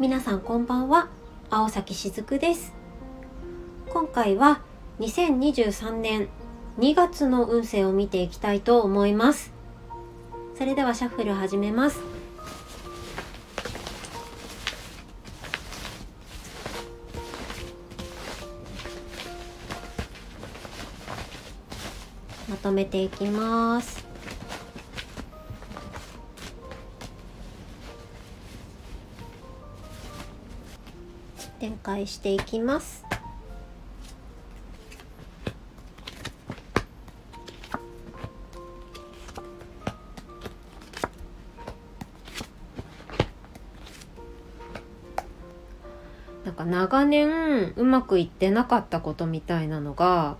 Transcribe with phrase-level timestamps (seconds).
[0.00, 1.08] 皆さんこんばんは。
[1.50, 2.72] 青崎しずくです。
[3.90, 4.60] 今回は
[4.98, 6.28] 2023年
[6.80, 9.52] 2月の運勢を見ていきたいと思います。
[10.58, 12.00] それではシャッフル始めます。
[22.48, 24.01] まとめていきます。
[31.62, 33.04] 展開していきます。
[46.44, 50.36] なんか長年うまくいってなかったことみたいなのが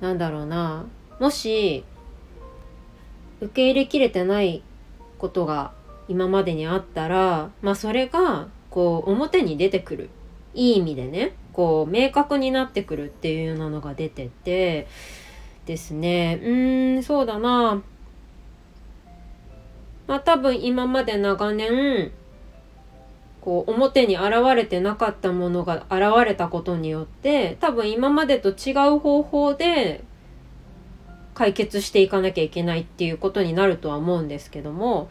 [0.00, 0.86] なんだろうな。
[1.18, 1.82] もし
[3.40, 4.62] 受け入れきれてない
[5.18, 5.72] ことが
[6.06, 10.10] 今までにあったらまあそれがこう表に出てくる。
[10.54, 14.88] いい意味でねこう明確になってくるっていうようなのが出てて
[15.66, 16.40] ですね。
[16.42, 17.82] うーんそうだな。
[20.06, 22.10] まあ多分今まで長年
[23.40, 30.02] こう表に現れてなかったものが現れたことによって多分今までと違う方法で
[31.34, 35.08] 解決していかなきゃいけないっていうことになるとは思うんですけども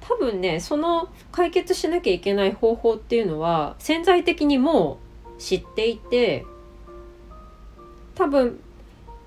[0.00, 4.98] 多分ねその解決しなきゃいけない方法っていうのは潜在的にも
[5.38, 6.44] う知っていて
[8.14, 8.60] 多分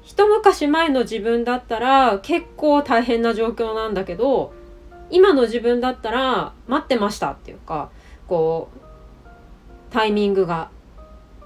[0.02, 4.54] 一昔前の自分だったら結構大変な状況なんだけど
[5.12, 7.90] 今の自分だったら待ってましたっていうか
[8.28, 8.80] こう
[9.92, 10.70] タイミングが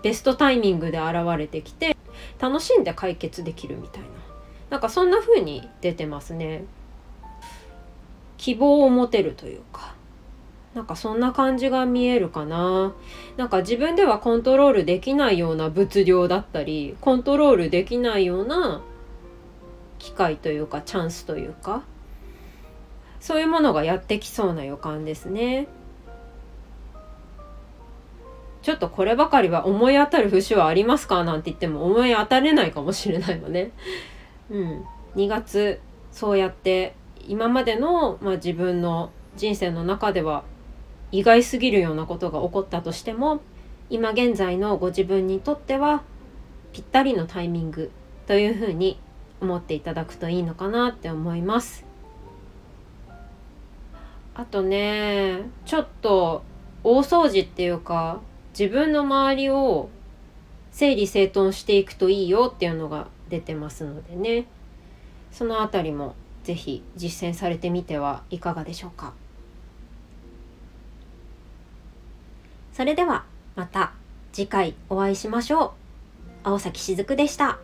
[0.01, 1.97] ベストタイミングで現れてきて
[2.39, 4.07] 楽しんで解決できるみたいな
[4.69, 6.63] なんかそんな風に出てますね。
[8.43, 9.95] 希望を持てるというか。
[10.73, 12.93] なんかそんな感じが見えるかな。
[13.37, 18.81] なんか自分ではコントロールできないような物量だったりコントロールできないような
[19.97, 21.83] 機会というかチャンスというか。
[23.21, 25.69] そういうものがやってきそうな予感ですね。
[28.61, 31.23] ちょっとこればかりは思い当たる節はありますか？
[31.23, 33.71] なんて言っても思い当たれないかもしれないのね。
[34.49, 34.83] うん。
[35.15, 35.79] 2月
[36.11, 36.95] そうやって
[37.27, 40.43] 今までの、まあ、自分の人生の中では
[41.11, 43.41] 意外すぎるようなことが起こったとしても
[43.89, 46.03] 今現在のご自分にとっては
[46.71, 47.91] ぴったりのタイミング
[48.25, 48.99] というふうに
[49.41, 51.85] 思っていただくといいのかなって思います。
[54.35, 56.43] あとねちょっと
[56.83, 58.19] 大掃除っていうか
[58.57, 59.89] 自分の周りを
[60.71, 64.47] 整理整頓していくといいよっていうのが出てますのでね
[65.31, 69.13] そのあたりもぜひ実践されてみてはいかがでしょうか
[72.73, 73.23] それでは
[73.55, 73.93] また
[74.31, 75.71] 次回お会いしましょう
[76.43, 77.59] 青崎しずくでした。